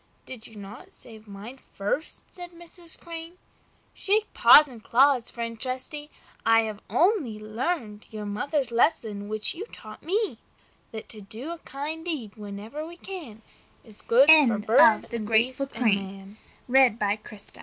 [0.25, 2.99] "Did you not save mine first?" said Mrs.
[2.99, 3.37] Crane.
[3.93, 6.09] "Shake paws and claws, friend Trusty!
[6.43, 10.39] I have only learned your mother's lesson, which you taught me,
[10.91, 13.43] that "To do a kind deed wherever we can,
[13.83, 16.37] Is good for bird and beast and
[16.67, 17.07] m